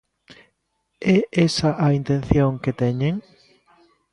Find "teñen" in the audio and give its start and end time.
2.81-3.15